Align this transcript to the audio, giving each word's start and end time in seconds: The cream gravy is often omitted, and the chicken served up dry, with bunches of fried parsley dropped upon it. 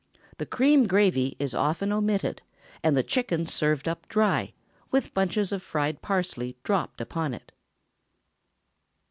The 0.39 0.47
cream 0.47 0.87
gravy 0.87 1.35
is 1.37 1.53
often 1.53 1.91
omitted, 1.91 2.41
and 2.81 2.97
the 2.97 3.03
chicken 3.03 3.45
served 3.45 3.87
up 3.87 4.07
dry, 4.09 4.53
with 4.89 5.13
bunches 5.13 5.51
of 5.51 5.61
fried 5.61 6.01
parsley 6.01 6.57
dropped 6.63 6.99
upon 6.99 7.35
it. 7.35 7.51